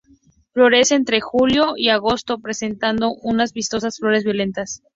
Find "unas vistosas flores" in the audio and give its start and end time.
3.21-4.23